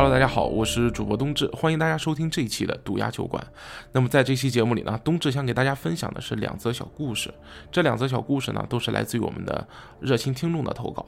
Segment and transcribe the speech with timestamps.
[0.00, 3.46] Hello，大家好，我是主播冬至，欢迎大家收听这一期的赌鸭酒馆。
[3.92, 7.30] 那么在这期节目里呢，冬至想给大家分享的是两则小故事。
[7.70, 9.68] 这两则小故事呢，都是来自于我们的
[10.00, 11.04] 热心听众的投稿。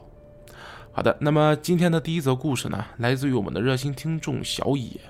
[0.91, 5.01] 好的，那么今天的第一则故事呢，来自于我们的热心听众小野。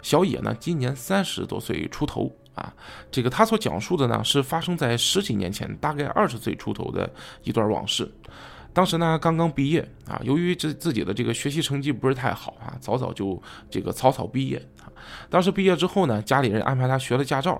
[0.00, 2.72] 小野呢，今年三十多岁出头啊。
[3.10, 7.10] 这个他所讲述的呢，是发生在十几年前，大概二十岁出头的
[7.42, 8.08] 一段往事。
[8.76, 14.92] 当时呢，刚刚毕业啊，由于这自己的这个学习成绩不是太好啊，早早就这个草草毕业啊。
[15.30, 17.58] 当时毕业之后呢，家里人安排他学了驾照，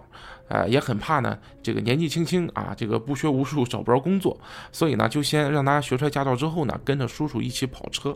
[0.48, 4.38] 呃，也很怕呢，这个年纪轻轻啊，这个不学无术找不着工作，
[4.71, 8.15] 所以呢，就先让他学出来驾照之后呢，跟着叔叔一起跑车。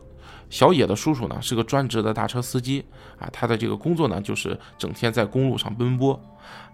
[0.51, 2.85] 小野的叔叔呢是个专职的大车司机
[3.19, 6.21] 啊，他的这个工作呢就是整天在公路上奔波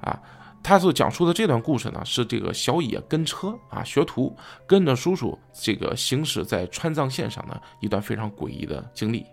[0.00, 0.20] 啊。
[0.62, 9.24] 他所讲述的这段故事呢，是这个小野跟车啊，学徒跟着叔叔这个行驶在川藏线上的一段非常诡异的经历。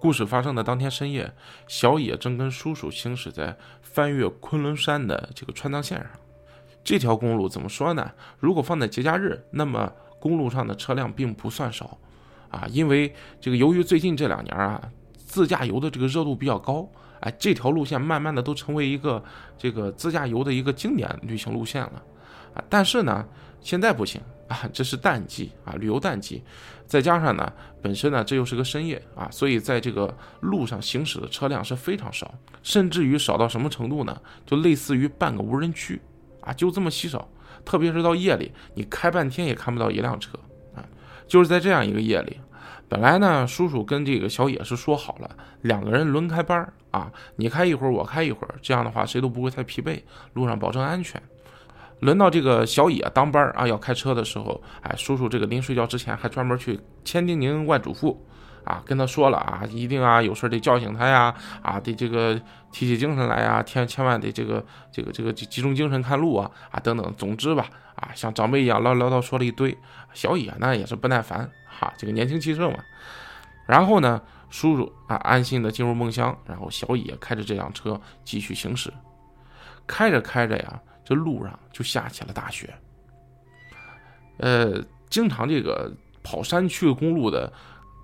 [0.00, 1.32] 故事发生的当天深夜，
[1.66, 6.08] 小野正跟叔叔行驶在翻越昆仑山的这个川藏线上。
[6.84, 8.12] 这条公路怎么说呢？
[8.38, 11.98] 如果放在节假日，那么公路上的车辆并不算少
[12.48, 14.80] 啊，因为这个由于最近这两年啊，
[15.16, 16.88] 自驾游的这个热度比较高。
[17.20, 19.22] 哎，这条路线慢慢的都成为一个
[19.56, 22.02] 这个自驾游的一个经典旅行路线了，
[22.54, 23.26] 啊，但是呢，
[23.60, 26.42] 现在不行啊，这是淡季啊，旅游淡季，
[26.86, 27.52] 再加上呢，
[27.82, 34.16] 本身呢这又是个深夜啊，所以在这个路上行驶的车辆是非常少，甚至于少到什么程度呢？
[34.46, 36.00] 就类似于半个无人区
[36.40, 37.28] 啊，就这么稀少，
[37.64, 40.38] 特别是到夜里，你开半天也看不到一辆车
[40.74, 40.86] 啊，
[41.26, 42.38] 就是在这样一个夜里。
[42.88, 50.00] 本来呢，叔叔跟这个小野是说好了，两个人轮开班啊，你开一会儿，我开一会儿，这样的话谁都不会太疲惫，
[50.32, 51.20] 路上保证安全。
[52.00, 58.16] 轮到这个小野当班啊，要开车的时候，哎，叔叔这个临睡觉之前还专门去千叮咛万嘱咐
[58.64, 62.40] 啊，跟他说了啊，一定啊有事得叫醒他呀，啊得这个
[62.70, 69.76] 提起精神来呀，千千万得这个这个这个集中精神看路啊啊等等，总之吧，啊像长辈一样唠唠叨说了一堆，
[70.12, 71.50] 小野呢也是不耐烦。
[71.66, 72.78] 哈，这个年轻气盛嘛，
[73.66, 74.20] 然后呢，
[74.50, 78.92] 叔叔啊安心的进入梦乡，然后小野开着这辆车继续行驶，
[79.86, 82.74] 开着开着呀，这路上就下起了大雪。
[84.38, 85.92] 呃，经常这个
[86.22, 87.52] 跑山区公路的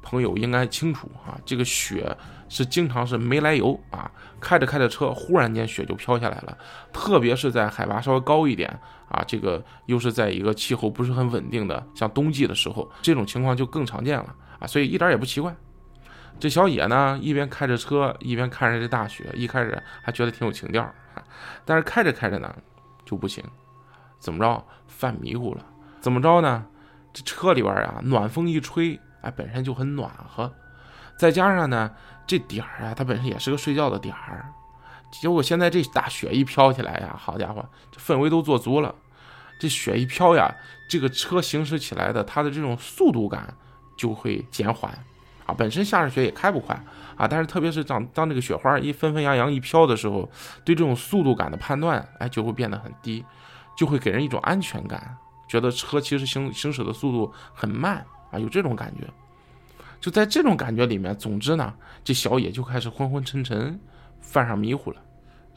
[0.04, 2.16] 朋友应该清楚啊，这个雪
[2.48, 6.56] 是经常是没来由啊，开着开着车，忽然间雪就飘下来了，
[6.92, 8.78] 特别是在海拔稍微高一点。
[9.09, 15.54] 啊，这个又是在一个气候不是很稳定的，像冬季的时候，这种情况就更常见了啊，所以一点也不奇怪。
[16.41, 20.92] 这小野呢，一边开着车，一边看着这大雪，一开始还觉得挺有情调，
[21.65, 22.53] 但是开着开着呢，
[23.04, 23.44] 就不行，
[24.19, 25.65] 怎么着，犯迷糊了？
[26.00, 26.66] 怎么着呢？
[27.12, 30.52] 这车里边啊，暖风一吹，哎，本身就很暖和，
[31.16, 31.90] 再加上呢，
[32.26, 34.52] 这点儿啊，它本身也是个睡觉的点儿。
[35.10, 38.94] 结果现在这大雪一飘起来呀，好家伙，这氛围都做足了。
[39.58, 40.52] 这雪一飘呀，
[40.88, 43.54] 这个车行驶起来的它的这种速度感
[43.96, 44.92] 就会减缓
[45.46, 45.54] 啊。
[45.56, 46.74] 本身下着雪也开不快
[47.16, 50.28] 啊，但是特别是当当这个雪花一纷纷扬扬一飘的时候，
[50.64, 53.24] 对这种速度感的判断哎就会变得很低，
[53.76, 58.04] 就会给人一种安全感，觉得车其实行行驶的速度很慢
[58.34, 59.06] 啊，有这种感觉。
[60.00, 61.72] 就在这种感觉里面，总之呢，
[62.03, 63.81] 这小野就开始昏昏沉沉。
[64.27, 64.97] 犯上迷糊了，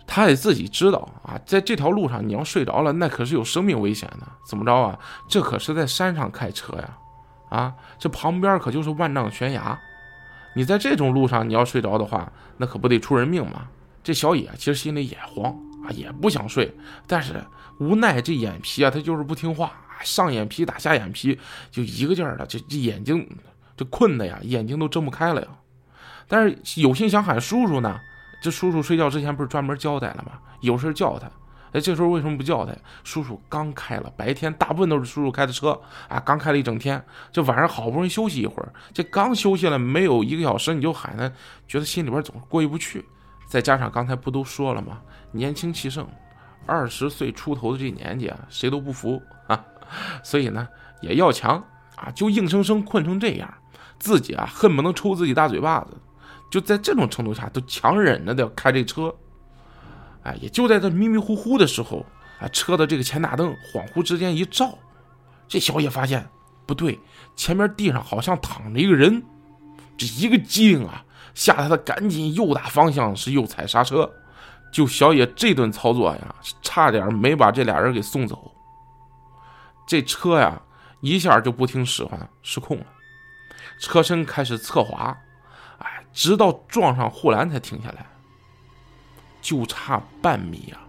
[0.06, 4.28] 他也自己知道啊，在这条路上你要睡着了，那可是有生命危险的。
[4.46, 5.00] 怎么着啊？
[5.30, 6.98] 这可是在山上开车呀，
[7.50, 9.80] 啊，这旁边可就是万丈悬崖，
[10.54, 13.70] 你在这种路上你要睡着的话，那可不得出人命吗？
[14.04, 15.56] 这小野其实心里也慌
[15.86, 16.76] 啊，也不想睡，
[17.08, 17.42] 但是
[17.80, 19.72] 无奈这眼皮啊，他就是不听话，
[20.04, 21.40] 上眼皮打下眼皮，
[21.72, 23.28] 就一个劲儿的，这这眼睛
[23.76, 25.48] 这困的呀，眼睛都睁不开了呀。
[26.28, 28.00] 但是有心想喊叔叔呢。
[28.40, 30.34] 这叔叔睡觉之前不是专门交代了吗？
[30.62, 31.28] 有事叫他。
[31.72, 32.72] 哎，这时候为什么不叫他？
[33.04, 35.72] 叔叔刚开了，白天大部分都是叔叔开的车
[36.08, 41.28] 啊，刚开了一整天，这晚上好不容易休息一会儿，这刚休息了没有一个小时，你就喊他，
[41.68, 43.04] 觉得心里边总是过意不去。
[43.50, 45.02] 再加上刚才不都说了吗？
[45.32, 46.08] 年轻气盛，
[46.68, 49.66] 二十岁出头的这年纪啊，谁都不服啊，
[50.24, 50.68] 所以呢
[51.02, 51.64] 也要强
[51.96, 53.54] 啊，就硬生生困成这样，
[54.00, 55.98] 自己啊恨不能抽自己大嘴巴子。
[56.50, 59.14] 就在这种程度下，都强忍着的要开这车，
[60.24, 62.06] 哎，也就在这迷迷糊糊的时候，
[62.40, 64.78] 啊，车的这个前大灯恍惚之间一照，
[65.48, 66.26] 这小野发现
[66.66, 66.98] 不对，
[67.36, 69.22] 前面地上好像躺着一个人，
[69.98, 71.04] 这一个机灵啊，
[71.34, 74.10] 吓得他赶紧右打方向，是右踩刹车，
[74.72, 78.50] 就小野这顿操作呀，差点没把这俩人给送走，
[79.88, 80.62] 这车呀，
[81.02, 82.86] 一下就不听使唤，失控了，
[83.80, 85.18] 车身开始侧滑。
[85.80, 88.06] 哎直到撞上护栏才停下来，
[89.40, 90.82] 就差半米啊，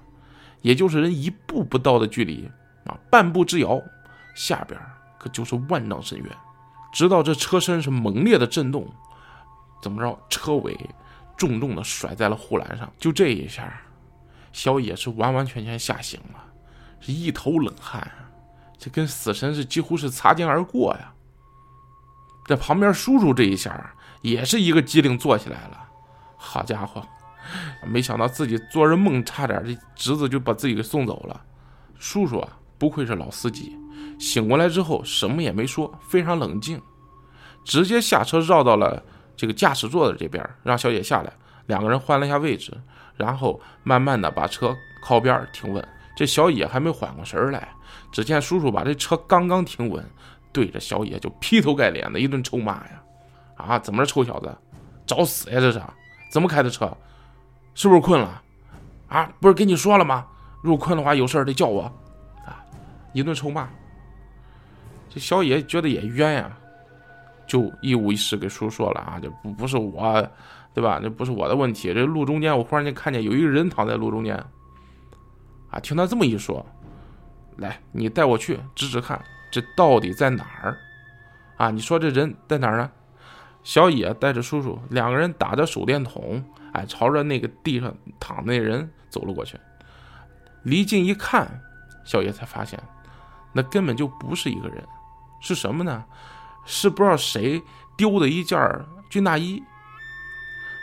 [0.63, 2.51] 也就是人一步不到的距离
[2.87, 3.79] 啊，半步之遥，
[4.35, 4.81] 下边
[5.19, 6.27] 可就是万丈深渊。
[6.91, 8.91] 直到这车身是猛烈的震动，
[9.83, 10.75] 怎么着，车尾
[11.37, 13.83] 重重的甩在了护栏上，就这一下，
[14.55, 16.43] 小野是完完全全吓醒了，
[17.01, 18.11] 是一头冷汗，
[18.79, 21.13] 这跟死神是几乎是擦肩而过呀。
[22.47, 23.93] 在旁边叔叔这一下
[24.23, 25.89] 也是一个机灵坐起来了，
[26.37, 27.07] 好家伙，
[27.87, 31.41] 没想到自己做着梦，差点这侄子就把自己给送走了。
[31.99, 32.49] 叔叔啊，
[32.79, 33.77] 不愧是老司机，
[34.19, 36.81] 醒过来之后什么也没说，非常冷静，
[37.65, 39.03] 直接下车绕到了
[39.37, 41.33] 这个驾驶座的这边，让小姐下来，
[41.67, 42.73] 两个人换了一下位置，
[43.17, 44.75] 然后慢慢的把车
[45.05, 45.87] 靠边停稳。
[46.19, 47.69] 这小野还没缓过神来，
[48.11, 50.05] 只见叔叔把这车刚刚停稳。
[50.51, 53.03] 对着小野就劈头盖脸的一顿臭骂呀！
[53.55, 54.53] 啊，怎么着，臭小子，
[55.07, 55.61] 找死呀！
[55.61, 55.81] 这是
[56.29, 56.91] 怎么开的车？
[57.75, 58.43] 是不是困了？
[59.07, 60.27] 啊，不是跟你说了吗？
[60.61, 61.83] 如果困的话，有事得叫我。
[62.45, 62.67] 啊，
[63.13, 63.69] 一顿臭骂。
[65.09, 66.51] 这小野觉得也冤呀，
[67.47, 70.29] 就一五一十给叔说了啊，这不不是我，
[70.75, 70.99] 对吧？
[71.01, 71.95] 这不是我的问题。
[71.95, 74.43] 这路中间，我忽然间看见有一个人躺在路中间。
[75.71, 76.65] 啊，听他这么一说，
[77.57, 79.23] 来，你带我去指指看。
[79.51, 80.79] 这到底在哪儿？
[81.57, 82.91] 啊，你说这人在哪儿呢？
[83.65, 89.59] 小野带着叔叔两个人打着手电筒，哎，朝着那个地上躺那人走了过去。
[90.63, 91.61] 离近一看，
[92.05, 92.79] 小野才发现，
[93.53, 94.83] 那根本就不是一个人，
[95.41, 96.05] 是什么呢？
[96.65, 97.63] 是不知道谁
[97.97, 98.59] 丢的一件
[99.09, 99.63] 军大衣。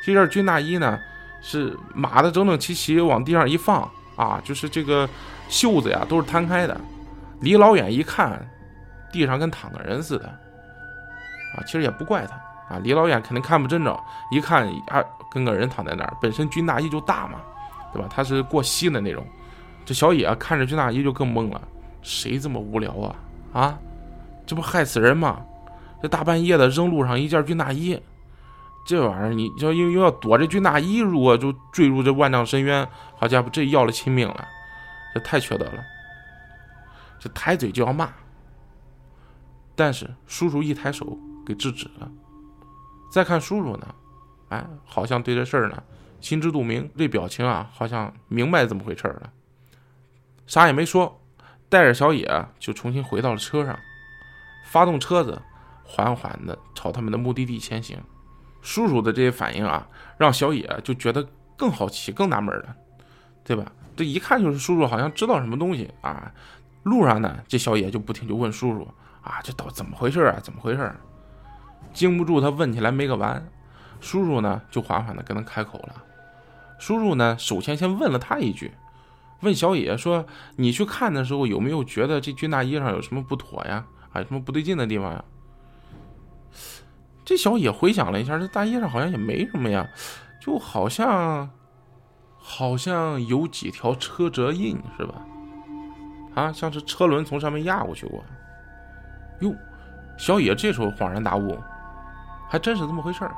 [0.03, 0.99] 这件军大衣呢，
[1.41, 5.07] 是码的整整齐齐，往地上一放，啊，就是这个
[5.49, 6.79] 袖子呀都是摊开的，
[7.41, 8.45] 离老远一看。
[9.11, 12.35] 地上跟躺个人似的，啊，其实也不怪他
[12.75, 13.97] 啊，离老远肯定看不真着，
[14.29, 15.01] 一看啊，
[15.31, 16.13] 跟个人躺在那儿。
[16.21, 17.39] 本身军大衣就大嘛，
[17.93, 18.09] 对吧？
[18.13, 19.25] 他是过膝的那种。
[19.85, 21.61] 这小野看着军大衣就更懵了，
[22.01, 23.15] 谁这么无聊啊？
[23.53, 23.79] 啊，
[24.45, 25.39] 这不害死人吗？
[26.01, 27.97] 这大半夜的扔路上一件军大衣，
[28.85, 32.87] 这玩意儿你要又又要躲这军大衣，如果就坠入这万丈深渊，
[33.17, 34.47] 好家伙，这要了亲命了，
[35.13, 35.83] 这太缺德了，
[37.19, 38.09] 这抬嘴就要骂。
[39.75, 42.09] 但是叔叔一抬手给制止了。
[43.11, 43.95] 再看叔叔呢，
[44.49, 45.83] 哎，好像对这事儿呢
[46.21, 49.31] 心知肚明，这表情啊，好像明白怎么回事了，
[50.45, 51.19] 啥也没说，
[51.69, 53.77] 带着小野就重新回到了车上，
[54.67, 55.41] 发动车子，
[55.83, 57.97] 缓缓的朝他们的目的地前行。
[58.65, 61.25] 叔叔的这些反应啊，让小野就觉得
[61.55, 62.75] 更好奇、更纳闷了，
[63.43, 63.71] 对吧？
[63.95, 66.31] 这一看就是叔叔好像知道什么东西啊。
[66.81, 68.87] 路上呢，这小野就不停就问叔叔。
[69.21, 70.39] 啊，这到怎么回事啊？
[70.41, 70.91] 怎么回事？
[71.93, 73.47] 经不住他问起来没个完。
[74.01, 76.03] 叔叔呢，就缓缓的跟他开口了。
[76.79, 78.71] 叔叔呢，首先先问了他一句，
[79.41, 80.25] 问小野说
[80.57, 83.85] ：“你去看的时候，有没有觉得这军大衣上有什么不妥呀？
[84.11, 85.23] 啊，有什么不对劲的地方呀？”
[87.25, 89.85] 这小野回想了一下，这大衣上好像也没什么呀，
[90.39, 91.49] 就好像，
[92.37, 95.15] 好像有几条车辙印，是吧？
[96.35, 98.23] 啊，像是车轮从上面压过去过。
[99.39, 99.53] 哟，
[100.17, 101.57] 小野这时候恍然大悟，
[102.47, 103.33] 还真是这么回事儿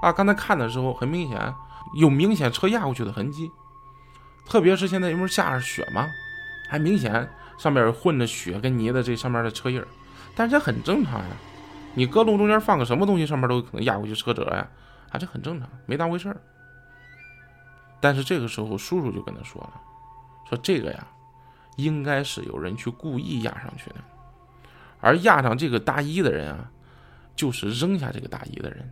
[0.00, 0.10] 啊！
[0.10, 1.54] 刚才看的时候，很明显
[2.00, 3.50] 有明显车压过去的痕迹，
[4.46, 6.08] 特别是现在因为下着雪嘛，
[6.70, 7.28] 还明显
[7.58, 9.86] 上面混着雪跟泥的这上面的车印儿，
[10.34, 11.26] 但是这很正常呀。
[11.94, 14.68] 你搁路中间放个什么东西，上面都有可能压过去车辙呀，
[15.10, 16.40] 啊，这很正常，没当回事儿。
[18.00, 19.80] 但是这个时候，叔叔就跟他说了，
[20.48, 21.06] 说这个呀，
[21.76, 23.96] 应该是有人去故意压上去的。
[25.00, 26.70] 而压上这个大衣的人啊，
[27.36, 28.90] 就是扔下这个大衣的人。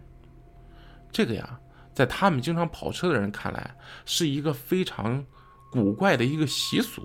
[1.10, 1.58] 这个呀，
[1.92, 5.24] 在他们经常跑车的人看来，是一个非常
[5.70, 7.02] 古怪的一个习俗。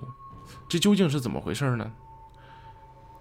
[0.68, 1.92] 这究竟是怎么回事呢？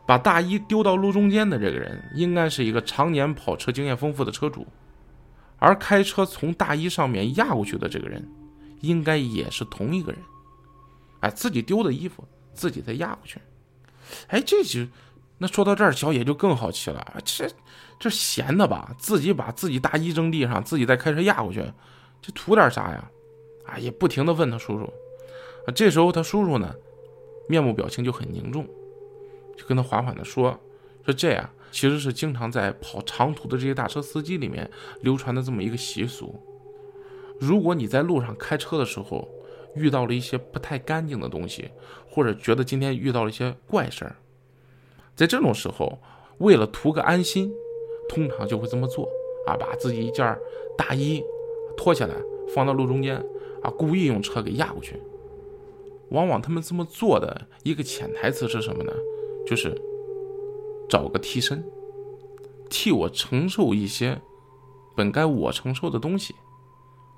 [0.06, 4.66] 把大衣丢到路中间的这个人，应该是一个常年跑车经验丰富的车主，
[5.58, 8.28] 而开车从大衣上面压过去的这个人，
[8.82, 10.22] 应该也是同一个人。
[11.22, 13.40] 哎，自己丢的衣服，自己再压过去。
[14.28, 14.86] 哎，这就。
[15.38, 17.06] 那说到这儿，小野就更好奇了。
[17.26, 17.46] 这
[18.00, 18.96] 这闲的吧？
[18.98, 21.62] 自己把自己大衣扔地上，自己再开车压过去，
[22.22, 23.10] 这图点啥呀？
[23.66, 24.94] 啊，也不停的问他叔叔。
[25.74, 26.74] 这时候他叔叔呢，
[27.50, 28.66] 面部表情就很凝重，
[29.56, 30.60] 就跟他缓缓的说
[31.06, 34.70] ：“说这样其实是经常在跑长途的这些大车司机里面
[35.02, 36.36] 流传的这么一个习俗。
[37.40, 39.28] 如果你在路上开车的时候
[39.76, 41.70] 遇到了一些不太干净的东西，
[42.10, 44.16] 或者觉得今天遇到了一些怪事儿。”
[45.16, 45.98] 在这种时候，
[46.40, 47.50] 为了图个安心，
[48.10, 49.10] 通常就会这么做
[49.48, 50.38] 啊，把自己一件
[50.78, 51.24] 大衣
[51.78, 52.14] 脱下来
[52.54, 53.16] 放到路中间
[53.62, 55.02] 啊，故意用车给压过去。
[56.10, 58.94] 往往他们这么做的一个潜台词是什么呢？
[59.46, 59.80] 就是
[60.90, 61.64] 找个替身，
[62.70, 64.22] 替我承受一些
[64.96, 66.34] 本该我承受的东西。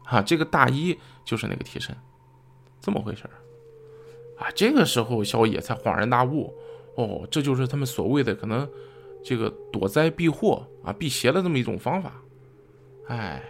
[0.06, 1.94] 啊，这个大衣就是那个替身，
[2.80, 3.24] 这么回事
[4.38, 6.54] 啊，这个时候小野才恍然大悟，
[6.96, 8.70] 哦，这就是他们所谓的可能
[9.22, 12.14] 这个躲灾避祸啊、避邪的这么一种方法。
[13.08, 13.44] 哎，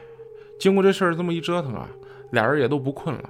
[0.59, 1.87] 经过这事儿这么一折腾啊，
[2.31, 3.29] 俩人也都不困了。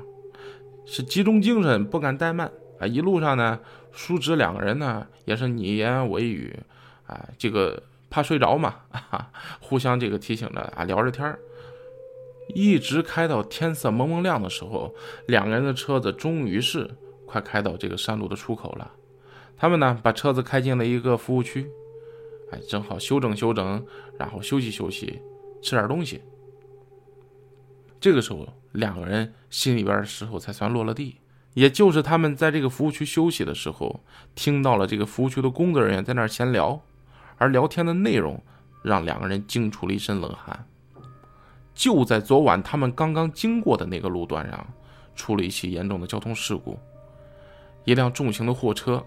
[0.86, 2.88] 是集中精神，不敢怠慢啊！
[2.88, 3.60] 一路上呢，
[3.92, 6.58] 叔侄两个人呢也是你言我语，
[7.06, 11.38] 啊，这个怕睡着嘛，啊互相这个提醒着啊，聊着天
[12.56, 14.94] 一直开到天色蒙蒙亮的时候，
[15.28, 16.90] 两个人的车子终于是
[17.26, 18.92] 快开到这个山路的出口了。
[19.58, 21.70] 他们呢把车子开进了一个服务区，
[22.52, 23.86] 哎，正好休整休整，
[24.18, 25.20] 然后休息休息，
[25.62, 26.22] 吃点东西。
[28.00, 31.18] 这个时候，两个人心里边的石头才算落了地。
[31.58, 34.00] 也就是他们在这个服务区休息的时候，
[34.36, 36.80] 听到了这个服务区的工作人员在那儿闲聊，
[37.40, 38.40] 而聊天的内容
[38.84, 40.68] 让两个人惊出了一身冷汗。
[41.74, 44.68] 就在昨晚，他们刚刚经过的那个路段上，
[45.16, 46.78] 出了一起严重的交通事故，
[47.86, 49.04] 一辆重型的货车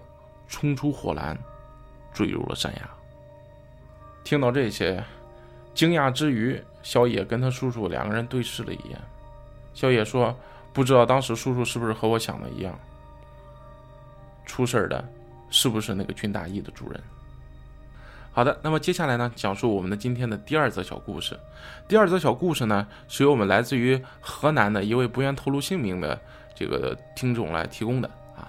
[0.49, 1.39] 冲出火栏，
[2.13, 2.89] 坠入了山崖。
[4.25, 5.01] 听到这些。
[5.73, 8.99] 惊讶之余，小野跟他叔叔两个人对视了一眼。
[9.73, 10.37] 小野说
[10.73, 12.77] ：“不知道当时叔叔是不是和我想的一样，
[14.45, 15.03] 出事的
[15.49, 17.01] 是不是那个军大衣的主人？”
[18.33, 21.37] 好的，那么接下来呢，讲述我们的今天的第二则小故事。
[21.85, 26.17] 第二则小故事呢，是由我们来自于河南的一位不愿透露姓名的
[26.55, 28.47] 这个听众来提供的啊。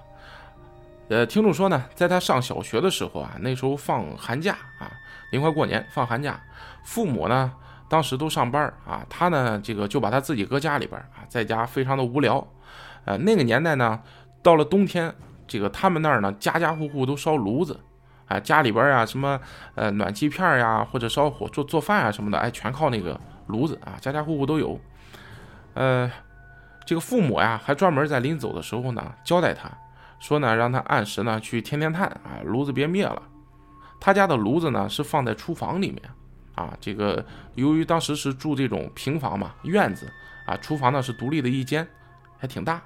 [1.09, 4.89] 呃，听众说呢，在他上小学的时候啊，那时候放寒假啊。
[5.33, 6.41] 临快过年放寒假，
[6.85, 7.53] 父母呢
[7.93, 12.43] 当时都上班啊，他呢这个就把他自己搁家里边啊，在家非常的无聊。
[13.05, 14.01] 呃，那个年代呢，
[14.43, 15.15] 到了冬天，
[15.47, 17.79] 这个他们那儿呢家家户户都烧炉子，
[18.29, 19.39] 啊，家里边啊什么
[19.75, 24.81] 呃暖气片呀或者烧火做做饭啊什么的，哎，全靠那个炉子啊，家家户户都有。
[25.75, 26.11] 呃，
[26.87, 29.71] 这个父母呀还专门在临走的时候呢交代他
[30.19, 33.21] 说呢，让他按时呢去添添炭啊，炉子别灭了。
[34.01, 36.03] 他家的炉子呢是放在厨房里面，
[36.55, 40.11] 啊，这个由于当时是住这种平房嘛，院子
[40.47, 41.87] 啊，厨房呢是独立的一间，
[42.39, 42.83] 还挺大。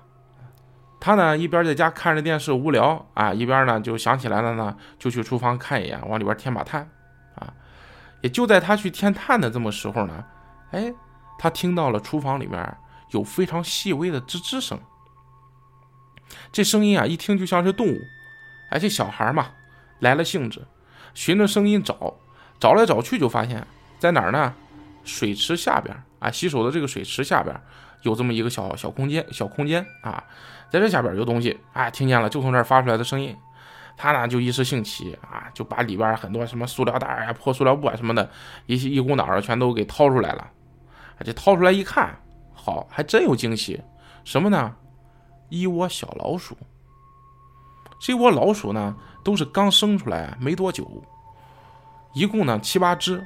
[0.99, 6.89] 他呢一边在家看着电视无聊啊，一边呢就想起来了呢，就去厨房看一眼，往里边添把炭，
[7.35, 7.53] 啊，
[8.23, 10.25] 也就在他去添炭的这么时候呢，
[10.71, 10.93] 哎，
[11.39, 12.77] 他听到了厨房里面
[13.11, 14.79] 有非常细微的吱吱声，
[16.51, 17.99] 这声音啊一听就像是动物，
[18.71, 19.49] 哎，这小孩嘛
[19.99, 20.65] 来了兴致。
[21.15, 22.15] 循着声音找，
[22.59, 23.67] 找来找去就发现，
[23.99, 24.55] 在哪儿呢？
[25.05, 27.55] 水池下边啊，洗手的这个水池下边
[28.03, 30.23] 有这么一个小小空间，小空间啊，
[30.71, 33.37] 在这下边有东西，哎，听见了，就从这儿发出来的声音。
[33.97, 38.29] 他呢就一时兴起啊，就把里边很多什么塑料袋呀、破塑料布啊什么的，
[38.67, 40.51] 一一股脑儿全都给掏出来了。
[41.25, 42.15] 这掏出来一看，
[42.53, 43.81] 好，还真有惊喜，
[44.25, 44.75] 什么呢？
[45.49, 46.57] 一窝小老鼠。
[48.01, 48.95] 这窝老鼠呢？
[49.25, 50.87] 都是刚生出来没多久，
[52.17, 53.23] 一共呢七八只，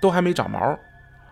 [0.00, 0.58] 都还没长毛，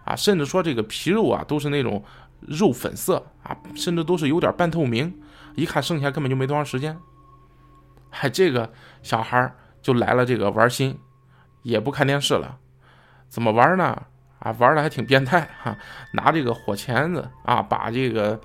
[0.04, 2.04] 啊，甚至说这个皮肉啊都是那种
[2.40, 5.18] 肉粉色啊，甚至都是有点半透明，
[5.54, 6.94] 一看剩下根本就没多长时间。
[8.10, 8.70] 还这个
[9.02, 9.50] 小孩
[9.80, 10.98] 就来了这个玩心，
[11.62, 12.58] 也不看电视了，
[13.30, 14.02] 怎么玩呢？
[14.40, 15.74] 啊，玩的还挺变态哈，
[16.12, 18.38] 拿这个火钳子啊，把这个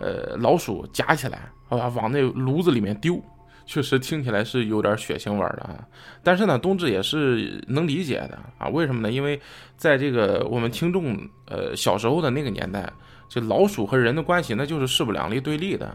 [0.00, 1.38] 呃老鼠夹起来
[1.70, 3.18] 啊，往那炉子里面丢。
[3.66, 5.84] 确实听起来是有点血腥味的啊，
[6.22, 8.68] 但是呢，冬至也是能理解的啊。
[8.68, 9.10] 为什么呢？
[9.10, 9.38] 因为
[9.76, 12.90] 在这个我们听众呃小时候的那个年代，
[13.28, 15.94] 这老鼠和人的关系那就是势不两立、对立的。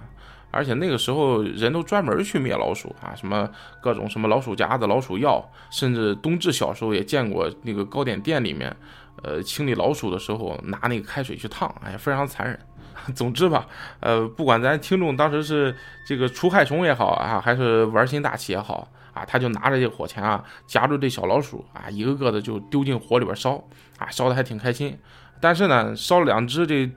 [0.54, 3.50] 而且那个时候人都专门去灭老鼠啊，什么
[3.82, 8.76] 各种什么老鼠夹子、老鼠药，甚至冬至小时候也见过那个糕点店里面，
[9.24, 12.60] 呃，清理老鼠的时候拿那个开水去烫，哎，非常残忍。
[13.16, 13.68] 总之吧，
[14.00, 23.64] 呃，不管咱听众当时是这个除害虫也好啊，还是玩心大起也好啊，他就拿着这火钳啊，夹住这小老鼠啊，一个个的就丢进火里边烧
[23.98, 24.98] 啊，烧的还挺开心。
[25.40, 26.90] 但是呢，烧了两只，这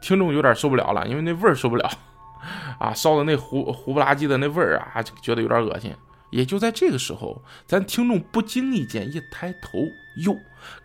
[0.00, 1.90] 听众有点受不了了，因为那味儿受不了
[2.78, 5.94] 啊，烧的那糊糊不拉几的那味儿啊，觉得有点恶心。
[6.30, 9.80] 也就在这个时候，咱听众不经意间一抬头，
[10.24, 10.36] 哟，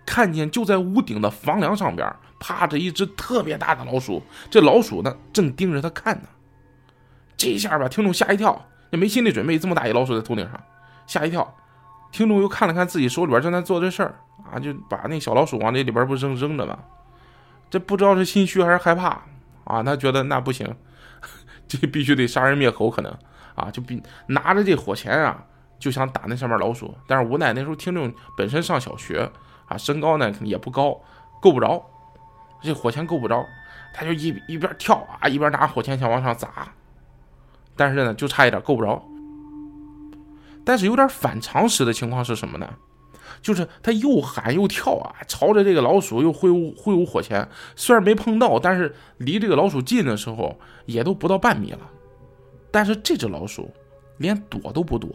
[0.03, 2.12] 看见就在屋顶的房梁上边。
[2.47, 4.21] 趴着一只特别大的老鼠，
[4.51, 6.29] 这老鼠呢正盯着他看呢。
[7.35, 10.61] 这一下把听众吓一跳，也没心理准备，这么大一老鼠在头顶上，
[11.07, 11.55] 吓一跳，
[12.11, 14.19] 听众又看了看自己手里边正在做这事儿
[14.51, 16.77] 啊，就把那小老鼠往那里边不扔扔着吗？
[17.71, 19.23] 这不知道是心虚还是害怕
[19.63, 19.81] 啊？
[19.81, 20.71] 他觉得那不行，
[21.67, 23.11] 这必须得杀人灭口，可能
[23.55, 25.43] 啊，就比拿着这火钳啊，
[25.79, 26.95] 就想打那上面老鼠。
[27.07, 29.31] 但是无奈那时候听众本身上小学
[29.65, 31.01] 啊，身高呢也不高，
[31.41, 31.83] 够不着
[32.65, 33.48] 这火钳够不着，
[33.93, 36.67] 他就一一边跳啊，一边拿火钳想往上砸，
[37.75, 39.01] 但是呢就差一点够不着。
[40.65, 42.67] 但是有点反常识的情况是什么呢？
[43.41, 51.79] 就是他又喊又跳啊，朝着这个老鼠又挥舞挥舞火钳，虽然没碰到，但是离这个老鼠近的时候也都不到半米了。
[52.72, 53.72] 但是这只老鼠
[54.17, 55.10] 连躲都不躲，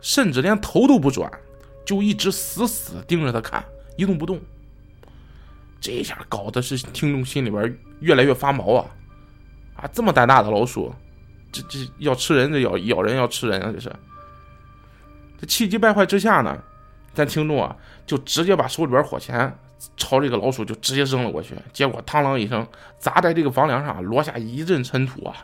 [0.00, 1.30] 甚至连头都不转，
[1.84, 3.64] 就一直死死盯着他看，
[3.96, 4.40] 一动不动。
[5.84, 8.86] 这下搞的是听众心里边越来越发毛啊！
[9.76, 10.90] 啊，这么胆大的老鼠，
[11.52, 13.70] 这这要吃人，这咬咬人要吃人啊！
[13.70, 13.94] 这是。
[15.38, 16.56] 这气急败坏之下呢？
[17.12, 17.76] 咱听众啊，
[18.06, 19.54] 就直接把手里边火钳
[19.94, 22.66] 朝这个老鼠就直接扔了过去，结果嘡啷一声
[22.98, 25.36] 砸在这个房梁上，落下一阵尘土啊，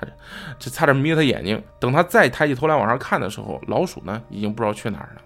[0.58, 1.62] 这差点眯他眼睛。
[1.78, 5.20] 等他再抬起头来往上看的时候，老鼠呢已经不知道去哪儿了。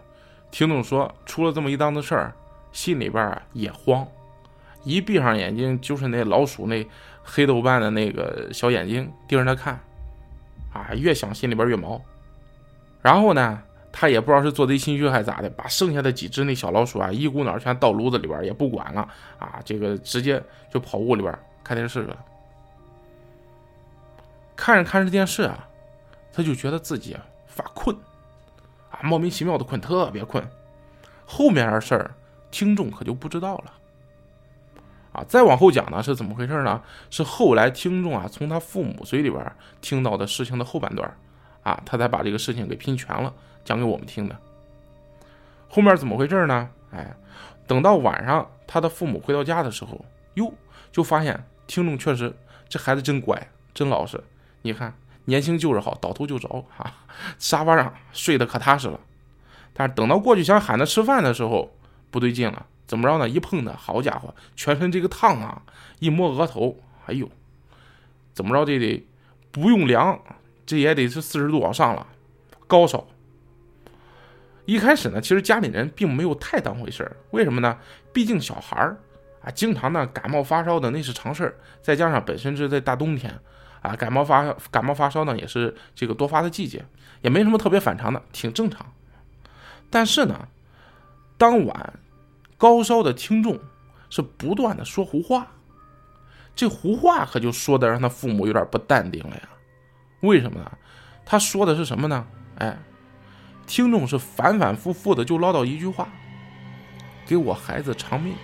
[0.50, 2.34] 听众说，出了这么一档子事儿，
[2.72, 4.04] 心里边也慌，
[4.84, 6.86] 一闭上眼睛就是那老鼠那
[7.22, 9.80] 黑豆瓣的那个小眼睛盯着他看，
[10.72, 12.00] 啊，越想心里边越毛。
[13.02, 13.62] 然后呢？
[13.96, 19.60] 他也不知道是做贼心虚还是咋的，把剩下的几只那小老鼠啊，一股脑全倒炉子里边，也不管了啊！
[19.64, 22.18] 这个直接就跑屋里边看电视去了。
[24.56, 25.68] 看着看着电视啊，
[26.32, 27.96] 他就觉得自己啊发困
[28.90, 30.44] 啊，莫名其妙的困，特别困。
[31.24, 32.10] 后面的事儿，
[32.50, 33.72] 听众可就不知道了
[35.14, 35.24] 啊！
[35.26, 36.82] 再往后讲呢，是怎么回事呢？
[37.08, 41.16] 是后来听众啊从他父母嘴里边听到的事情的后半段
[41.62, 43.32] 啊，他才把这个事情给拼全了。
[43.64, 44.36] 讲给我们听的，
[45.70, 46.68] 后面怎么回事呢？
[46.90, 47.16] 哎，
[47.66, 50.52] 等到晚上，他的父母回到家的时候，哟，
[50.92, 52.30] 就发现听众确实
[52.68, 54.22] 这孩子真乖，真老实。
[54.60, 54.92] 你看，
[55.24, 56.46] 年轻就是好，倒头就着
[56.76, 56.92] 哈，
[57.38, 59.00] 沙发上睡得可踏实了。
[59.72, 61.74] 但是等到过去想喊他吃饭的时候，
[62.10, 63.28] 不对劲了，怎么着呢？
[63.28, 65.62] 一碰他，好家伙，全身这个烫啊！
[66.00, 67.28] 一摸额头，哎呦，
[68.32, 69.06] 怎么着这得
[69.50, 70.20] 不用量，
[70.66, 72.06] 这也得是四十度往上了，
[72.66, 73.06] 高烧。
[74.66, 77.78] 一开始呢，其实家里人并没有太当回事儿，为什么呢？
[78.12, 78.96] 毕竟小孩儿
[79.42, 83.38] 啊，经常呢感冒发烧的那是常事儿，再加上本身是在大冬天，
[83.82, 86.84] 啊，感冒发感冒发烧呢也是这个多发的季节，
[87.22, 88.90] 也没什么特别反常的，挺正常。
[89.90, 90.48] 但是呢，
[91.36, 91.92] 当晚
[92.64, 93.60] 高烧的听众
[94.08, 95.48] 是不断的说胡话，
[96.56, 99.42] 这胡话可就说的让他父母有点不淡定了呀。
[100.20, 100.78] 为什么呢？
[101.26, 102.26] 他说的是什么呢？
[102.56, 102.78] 哎。
[103.66, 106.08] 听众是反反复复的就唠叨一句话
[107.26, 108.34] ：“给我孩子偿命。”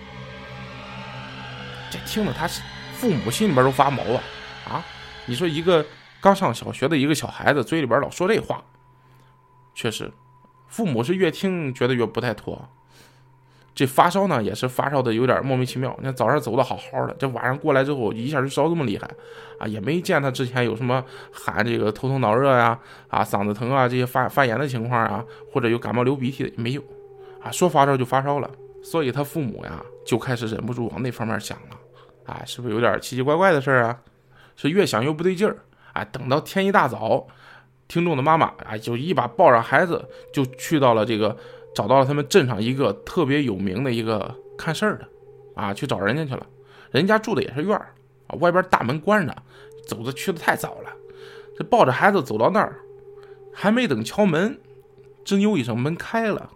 [1.89, 2.47] 这听着他
[2.93, 4.21] 父母心里边都发毛啊！
[4.67, 4.85] 啊，
[5.25, 5.83] 你说一个
[6.19, 8.63] 刚上小学的一个小孩子嘴里边老说这话，
[9.73, 10.11] 确实，
[10.67, 12.69] 父母是越听觉得越不太妥。
[13.73, 15.95] 这发烧呢，也是发烧的有点莫名其妙。
[15.99, 19.09] 你看早上走的好好的，这晚上过来之后，一下就烧这么厉害，
[19.57, 26.83] 啊，也没见他之前有什么喊这个头疼脑热呀，啊，嗓子疼啊这些发发炎的情况啊，或者有感冒流鼻涕的没有，
[27.41, 28.51] 啊，说发烧就发烧了。
[28.83, 31.77] 所以他父母呀就开始忍不住往那方面想了，
[32.25, 33.97] 啊，是不是有点奇奇怪怪的事儿啊？
[34.57, 35.55] 是越想越不对劲儿，
[35.93, 37.25] 啊，等到天一大早，
[37.87, 41.37] 听众的妈妈啊就一把抱着孩子就去到了这个。
[41.73, 45.07] 找到了他们镇上一个特别有名的一个看事儿的，
[45.55, 46.45] 啊，去找人家去了。
[46.91, 47.93] 人家住的也是院儿
[48.27, 49.35] 啊，外边大门关着，
[49.87, 50.89] 走的去的太早了。
[51.57, 52.79] 这抱着孩子走到那儿，
[53.53, 54.59] 还没等敲门，
[55.23, 56.49] 吱扭一声门开了，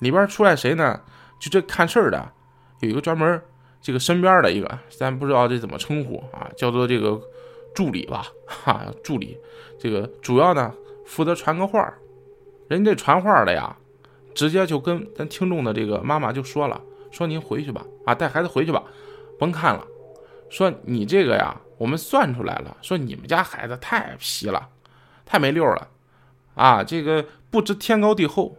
[0.00, 1.00] 里边出来谁呢？
[1.38, 2.32] 就这看事儿的，
[2.80, 3.40] 有一个专门
[3.80, 7.18] 这个身边的一个，咱不知道这怎么称呼啊，叫做这个
[7.74, 9.38] 助理吧， 哈，助理。
[9.78, 10.74] 这个主要呢
[11.06, 11.90] 负责传个话
[12.68, 13.74] 人这传话的呀。
[14.34, 18.82] 直接就跟咱听众的这个妈妈就说了，说您回去吧，啊，带孩子回去吧，
[19.38, 19.86] 甭看了。
[20.48, 24.68] 说你这个呀，我们算出来了，说你们家孩子太皮了，
[25.24, 25.88] 太没溜了，
[26.54, 28.56] 啊，这个不知天高地厚，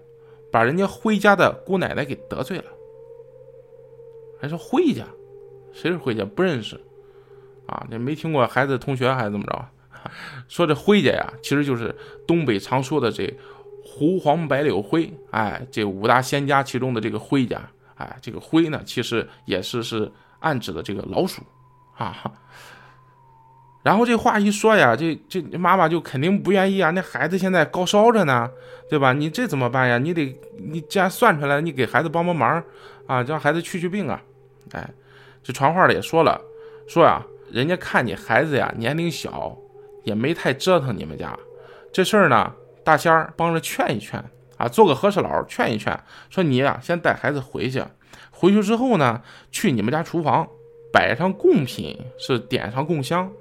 [0.52, 2.66] 把人家辉家的姑奶奶给得罪了。
[4.40, 5.06] 还说辉家，
[5.74, 6.24] 谁是辉家？
[6.24, 6.80] 不认识，
[7.66, 9.66] 啊，这没听过孩子同学还是怎么着？
[10.48, 13.34] 说这辉家呀，其实就是东北常说的这。
[13.84, 17.62] 胡黄白柳灰，哎，这五大仙家其中的这个灰家，
[17.96, 21.42] 哎，这个灰呢，其实也是是暗指的这个老鼠，
[21.98, 22.16] 啊。
[23.84, 26.92] 然后这话一说呀，这这妈妈就肯定不愿意啊。
[26.92, 28.48] 那孩子现在高烧着呢，
[28.88, 29.12] 对吧？
[29.12, 29.98] 你这怎么办呀？
[29.98, 32.64] 你得，你既然算出来，你给孩子帮帮忙
[33.08, 34.22] 啊，让孩子去去病啊。
[34.74, 34.88] 哎，
[35.42, 36.40] 这传话的也说了，
[36.88, 39.58] 说呀，人家看你孩子呀年龄小，
[40.04, 41.36] 也没太折腾你们家。
[41.92, 42.54] 这事儿呢，
[42.92, 44.22] 大仙儿帮着劝一劝
[44.58, 45.98] 啊，做个和事佬劝一劝，
[46.30, 47.82] 说你呀先带孩子回去，
[48.32, 50.46] 回去之后呢，去你们家厨房
[50.92, 53.32] 摆上贡品，是点上供香。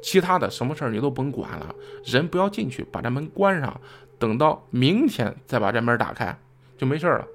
[0.00, 3.80] 其他的什么事儿你都甭管了，人不要进去，把这门关上，
[4.20, 6.38] 等到明天再把这门打开，
[6.78, 7.26] 就没事了。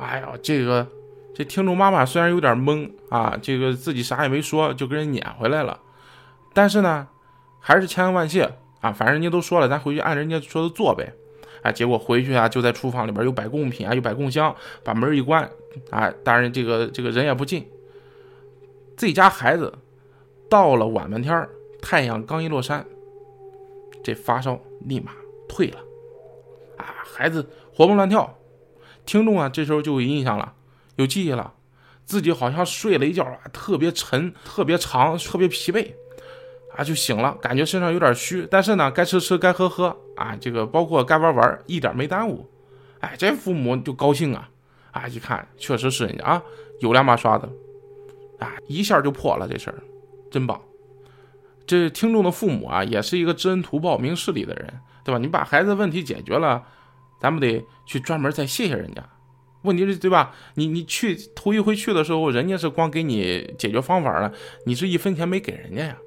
[0.00, 0.84] 哎呀，这个
[1.32, 5.78] 这听众妈妈虽然有点懵啊，这个自己啥也没说，就给人撵回来了，
[6.52, 7.06] 但是呢，
[7.60, 11.12] 还是千恩万谢啊，反正人家都说了，咱回去按人家说的做呗。
[11.62, 15.48] 哎，结果回去啊，就在厨房里边又摆贡品啊，又摆供香，把门一关，
[15.90, 17.68] 啊，当然这个这个人也不进，
[18.96, 19.72] 自己家孩子。
[20.48, 21.48] 到了晚半天
[21.80, 22.84] 太阳刚一落山，
[24.02, 25.12] 这发烧立马
[25.48, 25.78] 退了，
[26.76, 28.36] 啊，孩子活蹦乱跳。
[29.06, 30.54] 听众啊，这时候就有印象了，
[30.96, 31.54] 有记忆了，
[32.04, 35.92] 自己好像睡了一觉啊，特别沉、特别长、特别疲惫，
[36.80, 42.48] 啊，就醒了，感觉身上有点虚，但是呢，该吃吃，该喝喝，啊，这个包括该玩玩，一点没耽误。
[43.00, 44.48] 哎，这父母就高兴啊，
[44.90, 46.42] 啊，一看确实是人家啊，
[46.78, 47.46] 有两把刷子，
[48.38, 49.76] 啊，一下就破了这事儿。
[50.30, 50.58] 真棒，
[51.66, 54.72] 这听众的父母啊，也是一个知恩图报、明事理的人，
[55.04, 55.18] 对吧？
[55.18, 56.64] 你把孩子问题解决了，
[57.20, 59.06] 咱们得去专门再谢谢人家。
[59.64, 60.34] 问题是，对吧？
[60.54, 64.32] 你你去头一回去的时候，人家是光给你解决方法了，
[64.64, 65.98] 你是一分钱没给人家呀，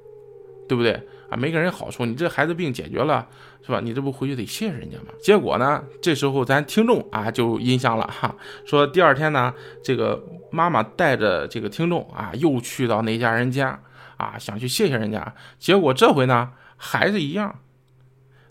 [0.68, 0.92] 对不对
[1.28, 1.36] 啊？
[1.36, 3.26] 没给人好处，你这孩子病解决了，
[3.64, 3.80] 是吧？
[3.82, 5.08] 你这不回去得谢人家吗？
[5.22, 13.80] 结果呢，这时候咱听众啊就印象了哈，说第二天呢，这个妈妈带着这个听众啊，又去到那家人家。
[14.16, 17.58] 啊，想去谢谢人家，结果这回呢还是一样，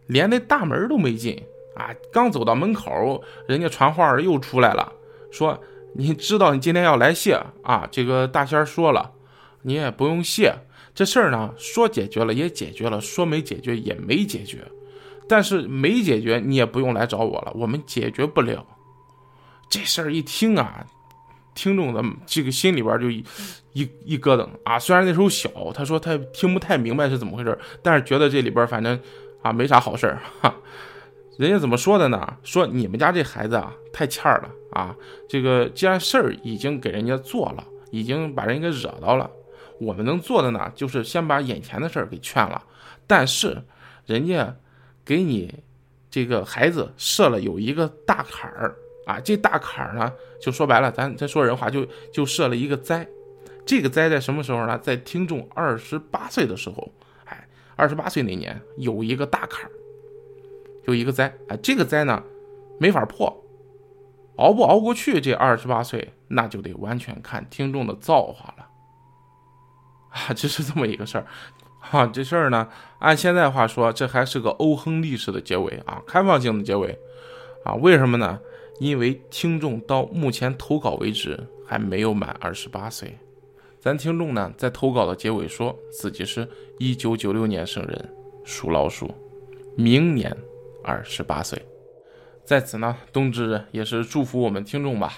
[0.08, 1.42] 连那大门都没进
[1.78, 1.90] 啊！
[2.12, 4.92] 刚走到门口，人家传话又出来了，
[5.32, 5.58] 说
[5.96, 7.88] ：“你知道你今天要来谢啊？
[7.90, 9.14] 这个大仙说了，
[9.62, 10.54] 你也不用谢。
[10.94, 14.60] 这事儿呢，说解决了也解决了，说没解决也没解决。
[15.28, 18.66] 但是没解决，你也不用来找我了，我们解决不了。
[19.70, 20.86] 这事儿一听啊。”
[21.56, 23.24] 听众的这个心里边就一
[23.74, 24.80] 一一咯噔啊！
[24.80, 29.00] 虽然那时候小，他说他听不太明白是怎么回事，但是觉得这里边反正
[29.44, 30.52] 啊没啥好事儿哈。
[31.38, 32.38] 人家怎么说的呢？
[32.42, 34.96] 说你们家这孩子啊太欠了啊！
[35.30, 39.30] 这个既然事儿已经给人家做了，已经把人给惹到了，
[39.80, 42.64] 我们能做的呢就是先把眼前的事儿给劝了。
[43.08, 43.62] 但是
[44.06, 44.56] 人家
[45.04, 45.54] 给你
[46.10, 48.76] 这个孩子设了有一个大坎儿。
[49.06, 53.06] 啊，这大坎儿呢，就说白了，咱咱说人话，就就设了一个灾。
[53.66, 54.80] 这个灾在什么时候呢？
[54.80, 56.90] 在听众二十八岁的时候，
[57.26, 59.72] 哎，二十八岁那年有一个大坎儿，
[60.86, 61.36] 有一个灾。
[61.50, 62.24] 哎，这个灾呢，
[62.80, 63.44] 没法破，
[64.38, 68.66] 熬不熬过去，这二十八岁那就得完全看听众的造化了。
[70.14, 71.28] 啊，这是这么一个事儿。
[71.80, 76.98] 哈，这事儿呢，按现在话说，这还是个欧亨利式的结尾啊，开放性的结尾。
[77.66, 78.40] 啊，为什么呢？
[78.80, 83.18] 因为听众到目前投稿为止还没有满二十八岁，
[83.80, 86.48] 咱听众呢在投稿的结尾说自己是
[86.80, 89.14] 一九九六年生人，属老鼠，
[89.78, 90.36] 明年
[90.84, 91.64] 二十八岁。
[92.44, 95.14] 在此呢，冬至也是祝福我们听众吧，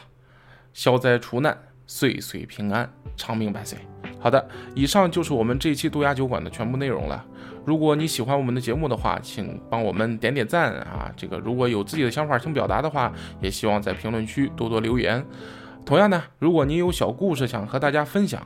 [0.74, 3.80] 消灾除难，岁岁平安，长命百岁。
[4.26, 7.24] 好的，以上就是我们这一期渡鸦酒馆的全部内容了。
[7.64, 11.14] 如果你喜欢我们的节目的话，请帮我们点点赞啊！
[11.16, 15.24] 这个如果有自己的想法想表达的话，也希望在评论区多多留言。
[15.86, 18.42] 同样呢，如果您有小故事想和大家分享，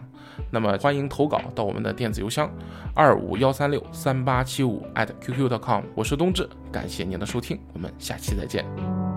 [0.51, 2.51] 那么欢迎投稿到我们的电子邮箱
[2.93, 5.83] 二五幺三六三八七五 @qq.com。
[5.95, 9.08] 我是冬至，感谢您的收听，我们下期再见。